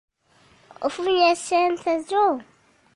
Ofunye 0.85 1.29
ssente 1.39 1.91
zo? 2.09 2.25